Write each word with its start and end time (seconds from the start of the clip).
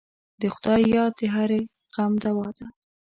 د 0.41 0.41
خدای 0.55 0.81
یاد 0.95 1.13
د 1.19 1.21
هرې 1.35 1.61
غم 1.93 2.13
دوا 2.23 2.47
ده. 2.57 2.67